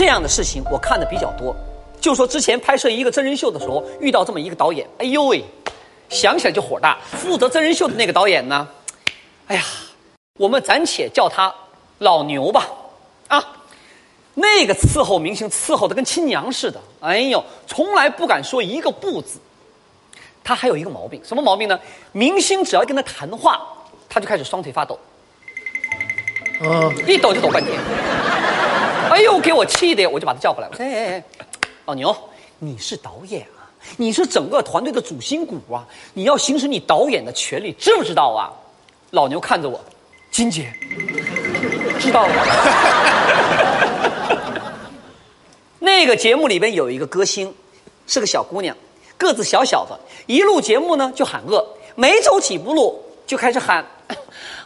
[0.00, 1.54] 这样的事情我看的比较多。
[2.00, 5.44] 就说之前拍摄一个真人秀的时候，遇到这么一个导演，哎呦喂，
[6.08, 6.96] 想起来就火大。
[7.18, 8.66] 负责真人秀的那个导演呢，
[9.46, 9.62] 哎呀，
[10.38, 11.54] 我们暂且叫他
[11.98, 12.66] 老牛吧，
[13.28, 13.46] 啊，
[14.32, 19.38] 那个伺候明星伺候的跟亲娘似的，哎呦，从来不敢说一个不字。
[20.42, 21.78] 他还有一个毛病，什么毛病呢？
[22.12, 23.60] 明星只要跟他谈话，
[24.08, 24.98] 他就开始双腿发抖，
[26.62, 27.78] 嗯，一抖就抖半天。
[29.08, 31.24] 哎呦，给我气的，我就把他叫过来，了：“哎哎哎，
[31.86, 32.14] 老牛，
[32.58, 33.64] 你是导演啊，
[33.96, 38.52] 你是整个团队的主心骨啊，你要行使你导演的权利，知不知道啊？”
[39.12, 39.80] 老牛看着我，
[40.30, 40.72] 金姐，
[41.98, 42.34] 知道了。
[45.80, 47.52] 那个节目里边有一个歌星，
[48.06, 48.76] 是个小姑娘，
[49.16, 53.84] 个子小小的，一录节目呢就喊饿，没走几步路就开始喊，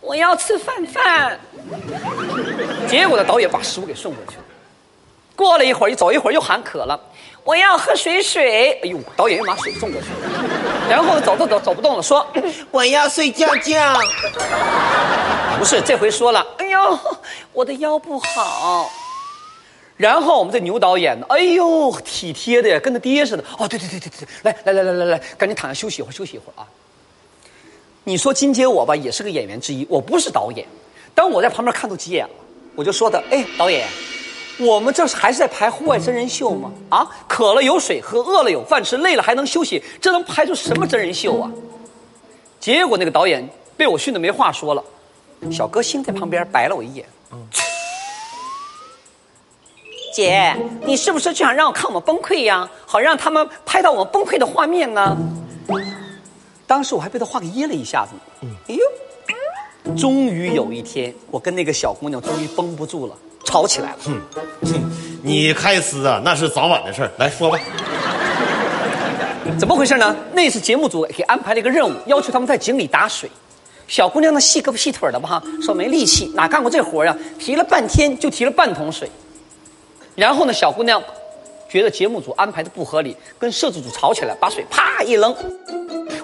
[0.00, 1.38] 我要吃饭饭。
[2.88, 4.44] 结果呢，导演把食物给送过去了。
[5.36, 6.98] 过了一会儿，一走一会儿又喊渴了，
[7.44, 8.78] 我要喝水水。
[8.82, 10.14] 哎呦，导演又把水送过去了。
[10.88, 12.26] 然后，走走走走不动了，说
[12.70, 13.94] 我要睡觉觉。
[15.58, 16.98] 不是，这回说了，哎呦，
[17.52, 18.90] 我的腰不好。
[19.96, 23.44] 然后我们这牛导演呢，哎呦，体贴的呀，跟他爹似的。
[23.58, 26.66] 哦，对对对对对，来来来来来来，赶紧躺下休息一会儿，休息一会儿啊。
[28.04, 30.66] 你说金姐我吧，也是个演员之一，我不是导演。
[31.14, 32.30] 当我在旁边看都急眼了，
[32.74, 33.86] 我就说的，哎，导演，
[34.58, 36.72] 我们这是还是在拍户外真人秀吗？
[36.88, 41.50] 啊，渴了有水喝，饿了有饭吃，累了还能休息，这能拍出什么真人秀啊？
[42.58, 44.82] 结果那个导演被我训得没话说了，
[45.50, 47.06] 小歌星在旁边白了我一眼。
[50.14, 52.68] 姐，你是不是就想让我看我们崩溃呀？
[52.86, 55.16] 好让他们拍到我们崩溃的画面呢？
[56.70, 58.56] 当时我还被他话给噎了一下子呢。
[58.68, 63.98] 哎呦，终于有一天，我跟那个小姑娘终于绷不住了，吵起来了。
[64.06, 64.22] 嗯
[65.20, 67.10] 你开撕啊，那是早晚的事儿。
[67.18, 67.58] 来说吧，
[69.58, 70.14] 怎么回事呢？
[70.32, 73.28] 那次节目组给安排了一个任务，要求他们在井里打水。
[73.88, 77.18] 小姑娘呢，细胳膊细腿的吧，说没力气，哪干过这活呀？
[77.36, 79.10] 提了半天就提了半桶水。
[80.14, 81.02] 然后呢，小姑娘
[81.68, 85.34] 觉得节目组安排的不合理，跟摄制组吵起来，把水啪一扔。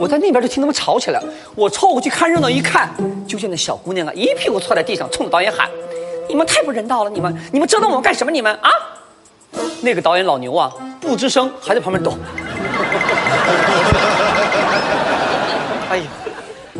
[0.00, 2.88] 我在那边就听他们吵起来了，我凑过去看热闹，一看，
[3.28, 5.68] 就见那小姑娘啊，一屁股坐在地上，冲着导演喊
[6.26, 7.10] ：“你们太不人道了！
[7.10, 8.30] 你们你们折腾我们干什么？
[8.30, 8.70] 你们啊！”
[9.82, 10.72] 那个导演老牛啊，
[11.02, 12.14] 不吱声，还在旁边抖。
[15.90, 16.04] 哎呀，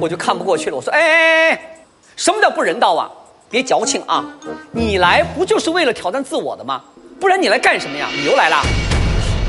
[0.00, 1.76] 我就看不过去了，我说：“哎哎哎哎，
[2.16, 3.10] 什么叫不人道啊？
[3.50, 4.24] 别矫情啊！
[4.72, 6.80] 你来不就是为了挑战自我的吗？
[7.20, 8.08] 不然你来干什么呀？
[8.16, 8.62] 你又来了。”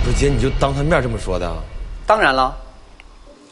[0.04, 1.56] 不是姐，你就当他面这么说的啊？
[2.06, 2.54] 当然了，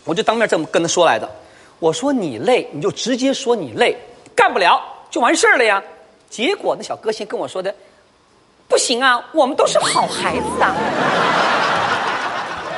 [0.10, 1.30] 我就当面这么跟他说来的。
[1.78, 3.96] 我说你累，你就直接说你累，
[4.36, 4.82] 干不了
[5.12, 5.82] 就完事儿了呀。
[6.32, 7.74] 结果那小歌星跟我说的，
[8.68, 10.76] 不行啊，我们都是好孩子啊。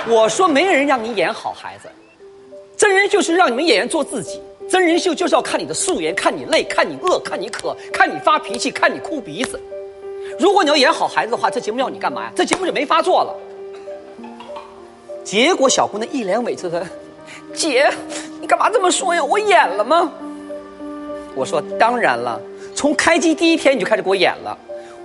[0.09, 1.90] 我说没人让你演好孩子，
[2.75, 9.58] 真人秀是让你们演员做自己，真人秀就是要看你的素颜，看你累，看你饿，看你渴，看你发脾气，看你哭鼻子。
[10.38, 12.31] 如果你要演好孩子的话，这节目要你干嘛呀？
[12.36, 13.34] 这节目就没法做了。
[15.24, 16.86] 结果小姑娘一脸委屈的，
[17.54, 17.90] 姐，
[18.40, 19.24] 你干嘛这么说呀？
[19.24, 20.12] 我演了吗？
[21.36, 22.40] 我说当然了，
[22.76, 24.58] 从开机第一天你就开始给我演了。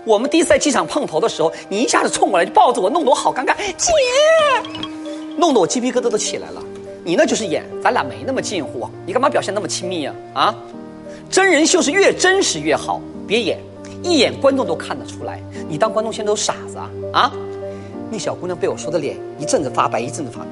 [0.04, 3.92] 我们第一次在机场碰头的时候，你一下子冲过来就抱着我，弄得我好尴尬，姐，
[5.36, 6.62] 弄得我鸡皮疙瘩都起来了。
[7.04, 10.14] 你那就是演，咱俩没那么近乎，你干嘛表现那么亲密呀？
[10.34, 10.54] 啊，
[11.30, 13.58] 真人秀是越真实越好，别演，
[14.02, 17.32] 一演观众都看得出来，你当观众现在都傻子啊啊！
[18.10, 20.46] 那小姑娘被我说的脸一阵子发白，一阵子发白。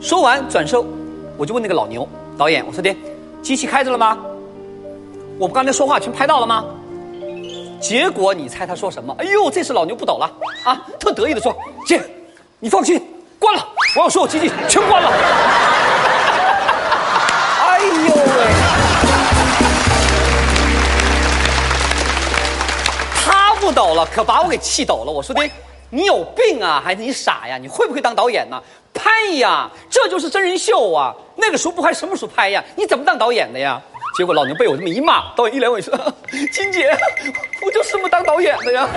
[0.00, 0.82] 说完转身，
[1.36, 2.08] 我就问那个老牛
[2.38, 2.94] 导演：“我说的，
[3.42, 4.16] 机器开着了吗？
[5.38, 6.64] 我们刚才说话全拍到了吗？”
[7.80, 9.14] 结果你猜他说什么？
[9.18, 10.30] 哎呦，这次老牛不抖了
[10.64, 11.54] 啊，特得意的说
[11.86, 12.02] ：“姐，
[12.58, 13.00] 你放心，
[13.38, 15.10] 关了，我要所有机器全关了。
[17.60, 18.20] ”哎呦喂！
[23.22, 25.12] 他不抖了，可把我给气抖了。
[25.12, 25.50] 我说的，
[25.94, 27.56] 你有病啊，还是你傻呀？
[27.56, 28.60] 你会不会当导演呢？
[28.92, 31.14] 拍呀，这就是真人秀啊！
[31.36, 32.62] 那个时候不拍，什么时候拍呀？
[32.74, 33.80] 你怎么当导演的呀？
[34.16, 35.90] 结果老娘被我这么一骂，导演一脸委屈
[36.52, 36.90] ：“金姐，
[37.64, 38.88] 我就是这么当导演的呀。”